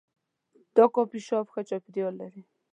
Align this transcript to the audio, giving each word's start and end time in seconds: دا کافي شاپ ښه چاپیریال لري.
دا 0.75 0.85
کافي 0.95 1.19
شاپ 1.27 1.47
ښه 1.53 1.61
چاپیریال 1.69 2.13
لري. 2.21 2.41